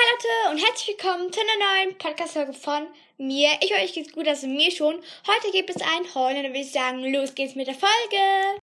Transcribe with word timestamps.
Hallo 0.00 0.52
und 0.52 0.64
herzlich 0.64 0.96
willkommen 0.96 1.30
zu 1.30 1.40
einer 1.40 1.84
neuen 1.84 1.98
Podcast-Folge 1.98 2.54
von 2.54 2.86
mir. 3.18 3.50
Ich 3.60 3.70
hoffe, 3.70 3.82
euch 3.82 3.92
geht's 3.92 4.12
gut, 4.12 4.26
also 4.26 4.46
mir 4.46 4.70
schon. 4.70 4.94
Heute 5.26 5.52
gibt 5.52 5.68
es 5.68 5.82
ein 5.82 6.14
Haul 6.14 6.30
und 6.30 6.42
dann 6.42 6.52
würde 6.52 6.60
ich 6.60 6.72
sagen, 6.72 7.12
los 7.12 7.34
geht's 7.34 7.54
mit 7.54 7.66
der 7.66 7.74
Folge. 7.74 8.60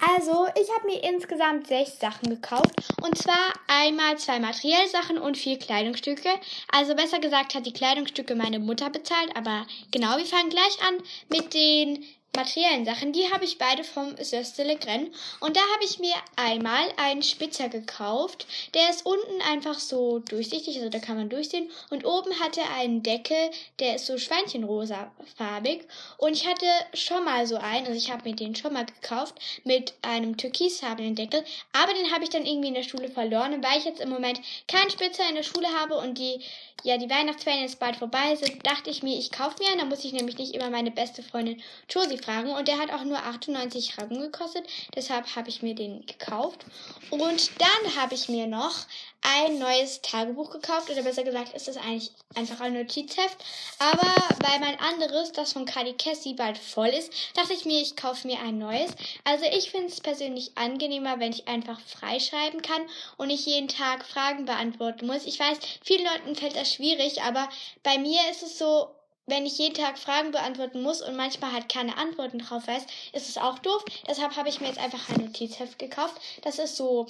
Also, 0.00 0.46
ich 0.54 0.70
habe 0.74 0.86
mir 0.86 1.02
insgesamt 1.04 1.66
sechs 1.66 1.98
Sachen 1.98 2.30
gekauft. 2.30 2.72
Und 3.02 3.18
zwar 3.18 3.52
einmal 3.66 4.16
zwei 4.16 4.38
materielle 4.38 4.88
Sachen 4.88 5.18
und 5.18 5.36
vier 5.36 5.58
Kleidungsstücke. 5.58 6.30
Also 6.72 6.94
besser 6.94 7.18
gesagt 7.18 7.54
hat 7.54 7.66
die 7.66 7.72
Kleidungsstücke 7.72 8.34
meine 8.34 8.58
Mutter 8.58 8.88
bezahlt. 8.88 9.36
Aber 9.36 9.66
genau, 9.90 10.16
wir 10.16 10.26
fangen 10.26 10.48
gleich 10.48 10.78
an 10.86 11.02
mit 11.28 11.52
den 11.52 12.04
materiellen 12.36 12.84
Sachen, 12.84 13.12
die 13.12 13.32
habe 13.32 13.44
ich 13.44 13.58
beide 13.58 13.82
vom 13.84 14.16
Söste 14.22 14.62
Le 14.62 14.76
Gren. 14.76 15.12
Und 15.40 15.56
da 15.56 15.60
habe 15.60 15.84
ich 15.84 15.98
mir 15.98 16.14
einmal 16.36 16.82
einen 16.96 17.22
Spitzer 17.22 17.68
gekauft. 17.68 18.46
Der 18.74 18.90
ist 18.90 19.04
unten 19.04 19.40
einfach 19.50 19.78
so 19.78 20.20
durchsichtig, 20.20 20.76
also 20.76 20.88
da 20.88 20.98
kann 20.98 21.16
man 21.16 21.28
durchsehen. 21.28 21.70
Und 21.90 22.04
oben 22.04 22.38
hat 22.38 22.56
er 22.56 22.72
einen 22.74 23.02
Deckel, 23.02 23.50
der 23.80 23.96
ist 23.96 24.06
so 24.06 24.18
schweinchenrosafarbig. 24.18 25.86
Und 26.18 26.32
ich 26.34 26.46
hatte 26.46 26.66
schon 26.94 27.24
mal 27.24 27.46
so 27.46 27.56
einen, 27.56 27.86
also 27.86 27.98
ich 27.98 28.12
habe 28.12 28.28
mir 28.28 28.36
den 28.36 28.54
schon 28.54 28.72
mal 28.72 28.86
gekauft, 28.86 29.34
mit 29.64 29.94
einem 30.02 30.36
türkisfarbenen 30.36 31.16
Deckel. 31.16 31.44
Aber 31.72 31.92
den 31.92 32.12
habe 32.12 32.24
ich 32.24 32.30
dann 32.30 32.46
irgendwie 32.46 32.68
in 32.68 32.74
der 32.74 32.82
Schule 32.82 33.08
verloren. 33.08 33.64
Weil 33.64 33.78
ich 33.78 33.84
jetzt 33.84 34.00
im 34.00 34.10
Moment 34.10 34.40
keinen 34.68 34.90
Spitzer 34.90 35.28
in 35.28 35.34
der 35.34 35.42
Schule 35.42 35.68
habe 35.80 35.96
und 35.96 36.18
die, 36.18 36.40
ja, 36.84 36.98
die 36.98 37.10
Weihnachtsferien 37.10 37.62
jetzt 37.62 37.80
bald 37.80 37.96
vorbei 37.96 38.36
sind, 38.36 38.64
dachte 38.64 38.90
ich 38.90 39.02
mir, 39.02 39.18
ich 39.18 39.32
kaufe 39.32 39.56
mir 39.58 39.70
einen. 39.70 39.80
Da 39.80 39.84
muss 39.86 40.04
ich 40.04 40.12
nämlich 40.12 40.38
nicht 40.38 40.54
immer 40.54 40.70
meine 40.70 40.90
beste 40.90 41.22
Freundin 41.22 41.62
Josie 41.88 42.17
Fragen 42.18 42.50
und 42.50 42.68
der 42.68 42.78
hat 42.78 42.92
auch 42.92 43.04
nur 43.04 43.18
98 43.18 43.98
Rappen 43.98 44.20
gekostet. 44.20 44.64
Deshalb 44.94 45.36
habe 45.36 45.48
ich 45.48 45.62
mir 45.62 45.74
den 45.74 46.04
gekauft. 46.06 46.64
Und 47.10 47.50
dann 47.58 47.96
habe 47.96 48.14
ich 48.14 48.28
mir 48.28 48.46
noch 48.46 48.86
ein 49.22 49.58
neues 49.58 50.00
Tagebuch 50.02 50.50
gekauft. 50.50 50.90
Oder 50.90 51.02
besser 51.02 51.24
gesagt 51.24 51.54
ist 51.54 51.68
das 51.68 51.76
eigentlich 51.76 52.10
einfach 52.34 52.60
ein 52.60 52.74
Notizheft. 52.74 53.36
Aber 53.78 54.14
weil 54.44 54.60
mein 54.60 54.78
anderes, 54.80 55.32
das 55.32 55.52
von 55.52 55.64
Kali 55.64 55.94
Cassie, 55.94 56.34
bald 56.34 56.58
voll 56.58 56.88
ist, 56.88 57.12
dachte 57.34 57.54
ich 57.54 57.64
mir, 57.64 57.80
ich 57.80 57.96
kaufe 57.96 58.26
mir 58.26 58.40
ein 58.40 58.58
neues. 58.58 58.92
Also 59.24 59.44
ich 59.44 59.70
finde 59.70 59.88
es 59.88 60.00
persönlich 60.00 60.52
angenehmer, 60.56 61.18
wenn 61.18 61.32
ich 61.32 61.48
einfach 61.48 61.80
freischreiben 61.80 62.62
kann 62.62 62.82
und 63.16 63.28
nicht 63.28 63.46
jeden 63.46 63.68
Tag 63.68 64.04
Fragen 64.04 64.44
beantworten 64.44 65.06
muss. 65.06 65.26
Ich 65.26 65.38
weiß, 65.38 65.58
vielen 65.82 66.04
Leuten 66.04 66.36
fällt 66.36 66.56
das 66.56 66.72
schwierig, 66.72 67.22
aber 67.22 67.48
bei 67.82 67.98
mir 67.98 68.20
ist 68.30 68.42
es 68.42 68.58
so, 68.58 68.88
wenn 69.28 69.46
ich 69.46 69.58
jeden 69.58 69.74
Tag 69.74 69.98
Fragen 69.98 70.32
beantworten 70.32 70.82
muss 70.82 71.02
und 71.02 71.16
manchmal 71.16 71.52
halt 71.52 71.68
keine 71.68 71.96
Antworten 71.96 72.38
drauf 72.38 72.66
weiß, 72.66 72.82
ist 73.12 73.28
es 73.28 73.38
auch 73.38 73.58
doof. 73.58 73.84
Deshalb 74.08 74.36
habe 74.36 74.48
ich 74.48 74.60
mir 74.60 74.68
jetzt 74.68 74.80
einfach 74.80 75.08
ein 75.10 75.26
Notizheft 75.26 75.78
gekauft. 75.78 76.20
Das 76.42 76.58
ist 76.58 76.76
so, 76.76 77.06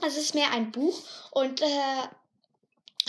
das 0.00 0.16
ist 0.16 0.34
mehr 0.34 0.52
ein 0.52 0.70
Buch 0.70 1.00
und 1.32 1.62
äh, 1.62 2.08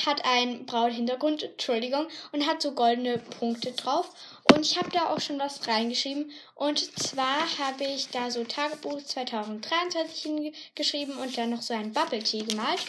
hat 0.06 0.24
einen 0.26 0.66
braunen 0.66 0.94
Hintergrund, 0.94 1.44
Entschuldigung, 1.44 2.08
und 2.32 2.46
hat 2.46 2.62
so 2.62 2.72
goldene 2.72 3.18
Punkte 3.18 3.72
drauf. 3.72 4.12
Und 4.54 4.62
ich 4.62 4.78
habe 4.78 4.90
da 4.92 5.10
auch 5.10 5.20
schon 5.20 5.40
was 5.40 5.68
reingeschrieben. 5.68 6.32
Und 6.56 6.80
zwar 7.00 7.42
habe 7.58 7.84
ich 7.84 8.10
da 8.10 8.32
so 8.32 8.44
Tagebuch 8.44 9.04
2023 9.04 10.22
hingeschrieben 10.22 11.18
und 11.18 11.38
dann 11.38 11.50
noch 11.50 11.62
so 11.62 11.74
ein 11.74 11.94
Bubble 11.94 12.24
Tea 12.24 12.44
gemalt. 12.44 12.80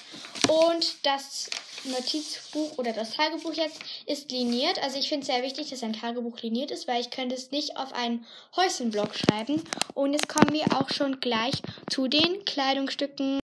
Und 0.48 1.06
das 1.06 1.50
Notizbuch 1.84 2.78
oder 2.78 2.92
das 2.92 3.12
Tagebuch 3.12 3.54
jetzt 3.54 3.80
ist 4.06 4.30
liniert. 4.30 4.82
Also 4.82 4.98
ich 4.98 5.08
finde 5.08 5.22
es 5.22 5.28
sehr 5.28 5.42
wichtig, 5.42 5.70
dass 5.70 5.82
ein 5.82 5.92
Tagebuch 5.92 6.40
liniert 6.40 6.70
ist, 6.70 6.88
weil 6.88 7.00
ich 7.00 7.10
könnte 7.10 7.34
es 7.34 7.50
nicht 7.50 7.76
auf 7.76 7.92
einen 7.92 8.26
Häuschenblock 8.56 9.14
schreiben. 9.14 9.62
Und 9.94 10.12
jetzt 10.12 10.28
kommen 10.28 10.52
wir 10.52 10.64
auch 10.76 10.90
schon 10.90 11.20
gleich 11.20 11.62
zu 11.90 12.08
den 12.08 12.44
Kleidungsstücken. 12.44 13.40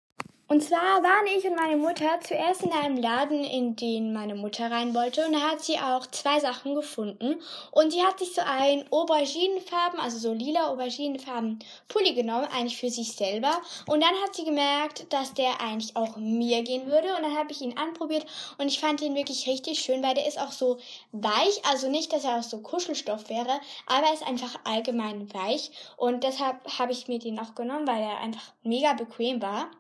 Und 0.51 0.63
zwar 0.63 1.03
waren 1.03 1.27
ich 1.27 1.45
und 1.45 1.57
meine 1.57 1.77
Mutter 1.77 2.21
zuerst 2.23 2.63
in 2.63 2.73
einem 2.73 2.97
Laden, 2.97 3.45
in 3.45 3.77
den 3.77 4.15
meine 4.15 4.35
Mutter 4.35 4.71
rein 4.71 4.95
wollte. 4.95 5.27
Und 5.27 5.35
da 5.35 5.41
hat 5.41 5.61
sie 5.61 5.79
auch 5.79 6.07
zwei 6.07 6.41
Sachen 6.41 6.75
gefunden. 6.75 7.43
Und 7.71 7.93
sie 7.93 8.03
hat 8.03 8.19
sich 8.19 8.35
so 8.35 8.41
ein 8.41 8.91
Auberginenfarben, 8.91 10.01
also 10.01 10.17
so 10.17 10.33
lila 10.33 10.69
Auberginenfarben 10.69 11.59
Pulli 11.89 12.15
genommen, 12.15 12.49
eigentlich 12.51 12.79
für 12.79 12.89
sich 12.89 13.13
selber. 13.13 13.61
Und 13.87 14.03
dann 14.03 14.15
hat 14.25 14.35
sie 14.35 14.47
gemerkt, 14.47 15.13
dass 15.13 15.35
der 15.35 15.61
eigentlich 15.61 15.95
auch 15.97 16.17
mir 16.17 16.63
gehen 16.63 16.87
würde. 16.87 17.15
Und 17.15 17.25
dann 17.25 17.37
habe 17.37 17.53
ich 17.53 17.61
ihn 17.61 17.77
anprobiert 17.77 18.25
und 18.57 18.69
ich 18.69 18.81
fand 18.81 19.03
ihn 19.03 19.15
wirklich 19.15 19.47
richtig 19.47 19.81
schön, 19.81 20.03
weil 20.03 20.15
der 20.15 20.27
ist 20.27 20.41
auch 20.41 20.53
so 20.53 20.79
weich. 21.13 21.63
Also 21.71 21.91
nicht, 21.91 22.11
dass 22.15 22.25
er 22.25 22.39
auch 22.39 22.43
so 22.43 22.63
Kuschelstoff 22.63 23.29
wäre, 23.29 23.61
aber 23.87 24.07
er 24.07 24.15
ist 24.15 24.27
einfach 24.27 24.59
allgemein 24.65 25.31
weich. 25.35 25.73
Und 25.99 26.25
deshalb 26.25 26.57
habe 26.79 26.93
ich 26.93 27.07
mir 27.07 27.19
den 27.19 27.39
auch 27.39 27.55
genommen, 27.55 27.87
weil 27.87 28.01
er 28.01 28.21
einfach 28.21 28.55
mega 28.63 28.95
bequem 28.95 29.43
war. 29.43 29.71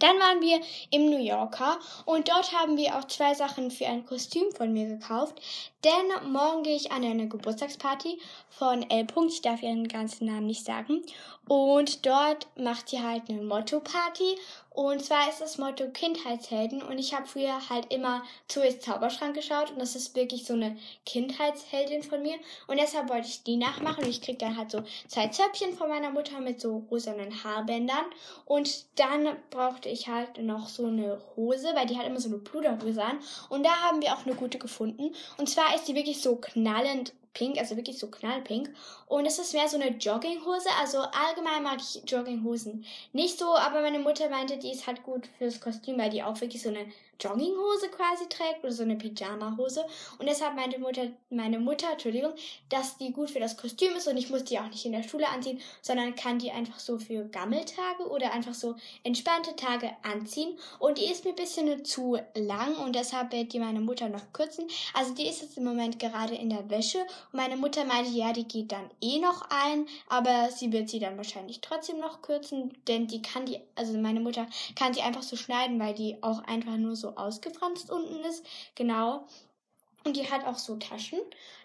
Dann 0.00 0.18
waren 0.18 0.40
wir 0.40 0.60
im 0.90 1.06
New 1.06 1.22
Yorker 1.22 1.78
und 2.04 2.28
dort 2.28 2.52
haben 2.52 2.76
wir 2.76 2.96
auch 2.96 3.04
zwei 3.04 3.34
Sachen 3.34 3.70
für 3.70 3.86
ein 3.86 4.04
Kostüm 4.04 4.50
von 4.52 4.72
mir 4.72 4.86
gekauft. 4.86 5.40
Denn 5.86 6.32
morgen 6.32 6.64
gehe 6.64 6.74
ich 6.74 6.90
an 6.90 7.04
eine 7.04 7.28
Geburtstagsparty 7.28 8.18
von 8.50 8.90
L. 8.90 9.06
Ich 9.28 9.40
darf 9.40 9.62
ihren 9.62 9.86
ganzen 9.86 10.26
Namen 10.26 10.48
nicht 10.48 10.64
sagen. 10.64 11.04
Und 11.46 12.04
dort 12.04 12.48
macht 12.56 12.88
sie 12.88 13.00
halt 13.00 13.28
eine 13.28 13.40
Motto-Party. 13.40 14.36
Und 14.70 15.02
zwar 15.02 15.28
ist 15.30 15.40
das 15.40 15.56
Motto 15.56 15.88
Kindheitshelden. 15.88 16.82
Und 16.82 16.98
ich 16.98 17.14
habe 17.14 17.26
früher 17.26 17.70
halt 17.70 17.92
immer 17.94 18.24
Zoe's 18.48 18.80
Zauberschrank 18.80 19.34
geschaut. 19.34 19.70
Und 19.70 19.78
das 19.78 19.94
ist 19.94 20.16
wirklich 20.16 20.44
so 20.44 20.54
eine 20.54 20.76
Kindheitsheldin 21.06 22.02
von 22.02 22.20
mir. 22.20 22.34
Und 22.66 22.80
deshalb 22.80 23.08
wollte 23.08 23.28
ich 23.28 23.44
die 23.44 23.56
nachmachen. 23.56 24.02
Und 24.02 24.10
ich 24.10 24.20
krieg 24.20 24.40
dann 24.40 24.56
halt 24.56 24.72
so 24.72 24.82
zwei 25.06 25.28
Zöpfchen 25.28 25.72
von 25.72 25.88
meiner 25.88 26.10
Mutter 26.10 26.40
mit 26.40 26.60
so 26.60 26.84
rosanen 26.90 27.44
Haarbändern. 27.44 28.04
Und 28.44 28.84
dann 28.96 29.36
brauchte 29.50 29.88
ich 29.88 30.08
halt 30.08 30.42
noch 30.42 30.66
so 30.66 30.86
eine 30.86 31.22
Hose, 31.36 31.68
weil 31.74 31.86
die 31.86 31.96
hat 31.96 32.06
immer 32.06 32.20
so 32.20 32.28
eine 32.28 32.38
Pluderhose 32.38 33.02
an. 33.02 33.20
Und 33.48 33.64
da 33.64 33.70
haben 33.70 34.02
wir 34.02 34.12
auch 34.12 34.26
eine 34.26 34.34
gute 34.34 34.58
gefunden. 34.58 35.14
Und 35.38 35.48
zwar 35.48 35.75
ist 35.76 35.88
die 35.88 35.94
wirklich 35.94 36.20
so 36.20 36.36
knallend 36.36 37.12
pink, 37.36 37.58
also 37.58 37.76
wirklich 37.76 37.98
so 37.98 38.08
knallpink. 38.08 38.70
Und 39.06 39.26
es 39.26 39.38
ist 39.38 39.52
mehr 39.52 39.68
so 39.68 39.76
eine 39.78 39.90
Jogginghose. 39.90 40.68
Also 40.80 40.98
allgemein 40.98 41.62
mag 41.62 41.78
ich 41.80 42.02
Jogginghosen 42.10 42.84
nicht 43.12 43.38
so, 43.38 43.54
aber 43.54 43.82
meine 43.82 43.98
Mutter 43.98 44.30
meinte, 44.30 44.56
die 44.56 44.72
ist 44.72 44.86
halt 44.86 45.02
gut 45.02 45.28
fürs 45.38 45.60
Kostüm, 45.60 45.98
weil 45.98 46.10
die 46.10 46.22
auch 46.22 46.40
wirklich 46.40 46.62
so 46.62 46.70
eine 46.70 46.86
Jogginghose 47.20 47.88
quasi 47.88 48.28
trägt 48.28 48.62
oder 48.62 48.72
so 48.72 48.82
eine 48.82 48.96
Pyjamahose. 48.96 49.84
Und 50.18 50.28
deshalb 50.28 50.54
meinte 50.54 50.78
Mutter, 50.78 51.08
meine 51.30 51.58
Mutter, 51.58 51.92
Entschuldigung, 51.92 52.32
dass 52.68 52.98
die 52.98 53.12
gut 53.12 53.30
für 53.30 53.40
das 53.40 53.56
Kostüm 53.56 53.94
ist 53.96 54.08
und 54.08 54.16
ich 54.16 54.30
muss 54.30 54.44
die 54.44 54.58
auch 54.58 54.68
nicht 54.68 54.84
in 54.84 54.92
der 54.92 55.02
Schule 55.02 55.28
anziehen, 55.28 55.60
sondern 55.82 56.14
kann 56.14 56.38
die 56.38 56.50
einfach 56.50 56.78
so 56.78 56.98
für 56.98 57.24
Gammeltage 57.24 58.08
oder 58.08 58.32
einfach 58.32 58.54
so 58.54 58.76
entspannte 59.02 59.56
Tage 59.56 59.90
anziehen. 60.02 60.58
Und 60.78 60.98
die 60.98 61.06
ist 61.06 61.24
mir 61.24 61.30
ein 61.30 61.36
bisschen 61.36 61.84
zu 61.84 62.18
lang 62.34 62.76
und 62.76 62.94
deshalb 62.94 63.32
wird 63.32 63.52
die 63.52 63.58
meine 63.58 63.80
Mutter 63.80 64.08
noch 64.08 64.32
kürzen. 64.32 64.66
Also 64.94 65.14
die 65.14 65.28
ist 65.28 65.42
jetzt 65.42 65.56
im 65.56 65.64
Moment 65.64 65.98
gerade 65.98 66.34
in 66.34 66.50
der 66.50 66.68
Wäsche 66.70 67.06
und 67.32 67.36
meine 67.36 67.56
Mutter 67.56 67.84
meinte, 67.84 68.10
ja, 68.10 68.32
die 68.32 68.46
geht 68.46 68.72
dann 68.72 68.90
eh 69.00 69.18
noch 69.18 69.42
ein, 69.50 69.86
aber 70.08 70.50
sie 70.50 70.72
wird 70.72 70.88
sie 70.88 70.98
dann 70.98 71.16
wahrscheinlich 71.16 71.60
trotzdem 71.60 71.98
noch 71.98 72.22
kürzen, 72.22 72.76
denn 72.88 73.06
die 73.06 73.22
kann 73.22 73.46
die, 73.46 73.60
also 73.74 73.96
meine 73.98 74.20
Mutter 74.20 74.46
kann 74.74 74.94
sie 74.94 75.02
einfach 75.02 75.22
so 75.22 75.36
schneiden, 75.36 75.78
weil 75.78 75.94
die 75.94 76.22
auch 76.22 76.42
einfach 76.44 76.76
nur 76.76 76.96
so 76.96 77.16
ausgefranst 77.16 77.90
unten 77.90 78.24
ist. 78.24 78.44
Genau. 78.74 79.26
Und 80.04 80.16
die 80.16 80.30
hat 80.30 80.46
auch 80.46 80.58
so 80.58 80.76
Taschen. 80.76 81.18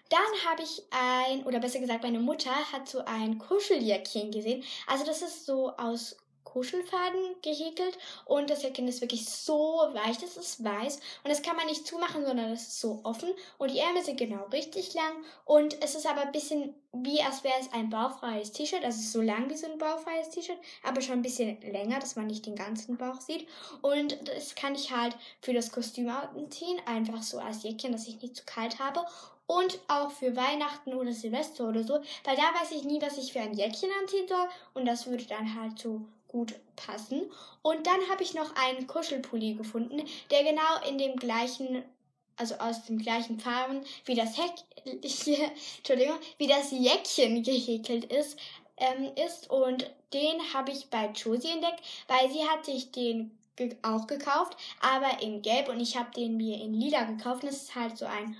Dann 0.08 0.50
habe 0.50 0.62
ich 0.62 0.82
ein, 0.90 1.44
oder 1.44 1.60
besser 1.60 1.80
gesagt, 1.80 2.02
meine 2.02 2.18
Mutter 2.18 2.50
hat 2.72 2.88
so 2.88 3.04
ein 3.04 3.38
Kuscheljäckchen 3.38 4.30
gesehen. 4.30 4.62
Also 4.86 5.06
das 5.06 5.22
ist 5.22 5.46
so 5.46 5.70
aus 5.76 6.16
Kuschelfaden 6.52 7.36
gehäkelt 7.40 7.96
und 8.26 8.50
das 8.50 8.62
Jäckchen 8.62 8.86
ist 8.86 9.00
wirklich 9.00 9.24
so 9.26 9.54
weich, 9.92 10.18
das 10.18 10.36
ist 10.36 10.62
weiß 10.62 10.96
und 11.24 11.30
das 11.30 11.40
kann 11.40 11.56
man 11.56 11.66
nicht 11.66 11.86
zumachen, 11.86 12.26
sondern 12.26 12.50
das 12.50 12.62
ist 12.62 12.80
so 12.80 13.00
offen 13.04 13.30
und 13.56 13.70
die 13.70 13.78
Ärmel 13.78 14.04
sind 14.04 14.18
genau 14.18 14.44
richtig 14.52 14.92
lang 14.92 15.24
und 15.46 15.82
es 15.82 15.94
ist 15.94 16.06
aber 16.06 16.22
ein 16.22 16.32
bisschen 16.32 16.74
wie 16.92 17.22
als 17.22 17.42
wäre 17.42 17.54
es 17.58 17.72
ein 17.72 17.88
bauchfreies 17.88 18.52
T-Shirt, 18.52 18.84
also 18.84 19.00
so 19.00 19.22
lang 19.22 19.48
wie 19.48 19.56
so 19.56 19.66
ein 19.66 19.78
bauchfreies 19.78 20.28
T-Shirt, 20.28 20.58
aber 20.82 21.00
schon 21.00 21.20
ein 21.20 21.22
bisschen 21.22 21.58
länger, 21.62 21.98
dass 21.98 22.16
man 22.16 22.26
nicht 22.26 22.44
den 22.44 22.54
ganzen 22.54 22.98
Bauch 22.98 23.20
sieht 23.20 23.48
und 23.80 24.18
das 24.28 24.54
kann 24.54 24.74
ich 24.74 24.94
halt 24.94 25.16
für 25.40 25.54
das 25.54 25.72
Kostüm 25.72 26.10
anziehen, 26.10 26.78
einfach 26.84 27.22
so 27.22 27.38
als 27.38 27.62
Jäckchen, 27.62 27.92
dass 27.92 28.08
ich 28.08 28.20
nicht 28.20 28.36
zu 28.36 28.44
kalt 28.44 28.78
habe 28.78 29.06
und 29.46 29.78
auch 29.88 30.10
für 30.10 30.36
Weihnachten 30.36 30.92
oder 30.92 31.12
Silvester 31.12 31.68
oder 31.68 31.82
so, 31.82 31.94
weil 32.24 32.36
da 32.36 32.42
weiß 32.60 32.72
ich 32.72 32.84
nie, 32.84 33.00
was 33.00 33.16
ich 33.16 33.32
für 33.32 33.40
ein 33.40 33.54
Jäckchen 33.54 33.90
anziehen 34.00 34.28
soll 34.28 34.48
und 34.74 34.84
das 34.84 35.06
würde 35.06 35.24
dann 35.24 35.58
halt 35.58 35.78
so 35.78 36.02
gut 36.32 36.54
passen. 36.74 37.30
Und 37.62 37.86
dann 37.86 38.08
habe 38.10 38.22
ich 38.22 38.34
noch 38.34 38.54
einen 38.56 38.86
Kuschelpulli 38.86 39.54
gefunden, 39.54 40.02
der 40.30 40.42
genau 40.42 40.88
in 40.88 40.98
dem 40.98 41.16
gleichen, 41.16 41.84
also 42.36 42.56
aus 42.56 42.84
den 42.86 42.98
gleichen 42.98 43.38
Farben 43.38 43.82
wie 44.04 44.14
das 44.14 44.36
Heck, 44.36 44.54
Entschuldigung, 45.76 46.18
wie 46.38 46.48
das 46.48 46.72
Jäckchen 46.72 47.42
gehäkelt 47.42 48.06
ist, 48.06 48.38
ähm, 48.78 49.12
ist. 49.24 49.50
Und 49.50 49.88
den 50.12 50.54
habe 50.54 50.72
ich 50.72 50.88
bei 50.90 51.06
Josie 51.14 51.50
entdeckt, 51.50 51.82
weil 52.08 52.30
sie 52.30 52.48
hat 52.48 52.64
sich 52.64 52.90
den 52.90 53.38
auch 53.82 54.06
gekauft, 54.06 54.56
aber 54.80 55.22
in 55.22 55.42
Gelb 55.42 55.68
und 55.68 55.78
ich 55.78 55.96
habe 55.96 56.10
den 56.10 56.36
mir 56.36 56.60
in 56.60 56.74
Lila 56.74 57.04
gekauft. 57.04 57.44
Das 57.44 57.56
ist 57.56 57.74
halt 57.74 57.96
so 57.98 58.06
ein 58.06 58.36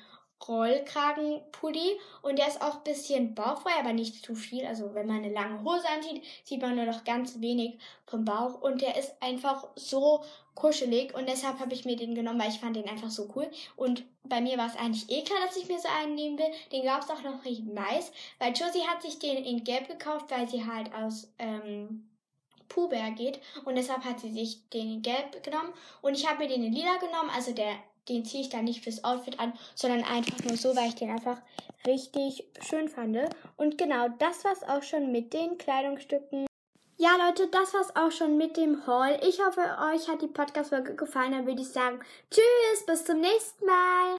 Rollkragenpulli 0.49 1.99
und 2.23 2.39
der 2.39 2.49
ist 2.49 2.61
auch 2.61 2.77
ein 2.77 2.85
bisschen 2.85 3.35
bauchfrei, 3.35 3.73
aber 3.79 3.93
nicht 3.93 4.25
zu 4.25 4.35
viel. 4.35 4.67
Also 4.67 4.95
wenn 4.95 5.07
man 5.07 5.19
eine 5.19 5.33
lange 5.33 5.63
Hose 5.63 5.89
anzieht, 5.89 6.23
sieht 6.45 6.61
man 6.61 6.77
nur 6.77 6.85
noch 6.85 7.05
ganz 7.05 7.41
wenig 7.41 7.79
vom 8.07 8.25
Bauch 8.25 8.61
und 8.61 8.83
der 8.83 8.97
ist 8.97 9.15
einfach 9.21 9.69
so 9.77 10.25
kuschelig 10.55 11.15
und 11.15 11.29
deshalb 11.29 11.61
habe 11.61 11.73
ich 11.73 11.85
mir 11.85 11.97
den 11.97 12.15
genommen, 12.15 12.41
weil 12.41 12.51
ich 12.51 12.61
fand 12.61 12.77
den 12.77 12.89
einfach 12.89 13.11
so 13.11 13.29
cool. 13.35 13.51
Und 13.77 14.05
bei 14.25 14.41
mir 14.41 14.59
war 14.59 14.67
es 14.67 14.77
eigentlich 14.77 15.11
eh 15.11 15.23
klar, 15.23 15.39
dass 15.47 15.57
ich 15.57 15.69
mir 15.69 15.79
so 15.79 15.89
einen 15.89 16.15
nehmen 16.15 16.39
will. 16.39 16.51
Den 16.73 16.85
gab 16.85 17.03
es 17.03 17.11
auch 17.11 17.23
noch 17.23 17.43
nicht 17.45 17.63
weiß, 17.65 18.13
weil 18.39 18.53
Josie 18.53 18.87
hat 18.87 19.03
sich 19.03 19.19
den 19.19 19.45
in 19.45 19.65
gelb 19.65 19.89
gekauft, 19.89 20.31
weil 20.31 20.49
sie 20.49 20.67
halt 20.67 20.93
aus 20.95 21.33
ähm, 21.39 22.09
Puber 22.69 23.11
geht 23.11 23.41
und 23.65 23.77
deshalb 23.77 24.05
hat 24.05 24.21
sie 24.21 24.33
sich 24.33 24.69
den 24.71 24.95
in 24.95 25.03
gelb 25.03 25.43
genommen 25.43 25.73
und 26.01 26.15
ich 26.15 26.29
habe 26.29 26.43
mir 26.43 26.49
den 26.49 26.65
in 26.65 26.73
lila 26.73 26.97
genommen, 26.97 27.31
also 27.35 27.53
der 27.53 27.75
den 28.09 28.25
ziehe 28.25 28.43
ich 28.43 28.49
dann 28.49 28.65
nicht 28.65 28.83
fürs 28.83 29.05
Outfit 29.05 29.39
an, 29.39 29.53
sondern 29.75 30.05
einfach 30.05 30.43
nur 30.45 30.57
so, 30.57 30.75
weil 30.75 30.89
ich 30.89 30.95
den 30.95 31.11
einfach 31.11 31.39
richtig 31.87 32.45
schön 32.61 32.89
fand. 32.89 33.19
Und 33.57 33.79
genau, 33.79 34.09
das 34.19 34.45
war's 34.45 34.63
auch 34.63 34.83
schon 34.83 35.13
mit 35.13 35.33
den 35.33 35.59
Kleidungsstücken. 35.59 36.47
Ja, 36.99 37.17
Leute, 37.17 37.49
das 37.49 37.75
war's 37.75 37.97
auch 37.97 38.13
schon 38.13 38.37
mit 38.37 38.57
dem 38.57 38.87
Haul. 38.87 39.19
Ich 39.27 39.41
hoffe, 39.45 39.61
euch 39.93 40.09
hat 40.09 40.23
die 40.23 40.29
Podcast-Folge 40.29 40.95
gefallen. 40.95 41.33
Dann 41.33 41.47
würde 41.47 41.63
ich 41.63 41.69
sagen, 41.69 41.99
tschüss, 42.31 42.87
bis 42.87 43.05
zum 43.05 43.21
nächsten 43.21 43.67
Mal. 43.67 44.11